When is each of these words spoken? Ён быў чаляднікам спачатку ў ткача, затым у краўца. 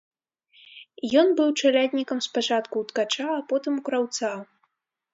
Ён 1.23 1.27
быў 1.41 1.49
чаляднікам 1.61 2.19
спачатку 2.29 2.75
ў 2.79 2.85
ткача, 2.93 3.29
затым 3.55 3.73
у 3.83 3.89
краўца. 3.91 4.35